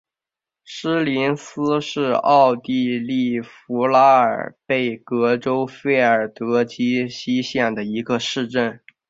[0.63, 8.79] 施林斯是奥地利福拉尔贝格州费尔德基希县的一个市镇。